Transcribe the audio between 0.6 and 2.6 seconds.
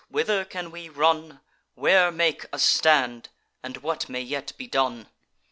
we run? Where make a